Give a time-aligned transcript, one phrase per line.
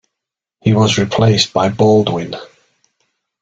[0.61, 2.35] He was replaced by Baldwin.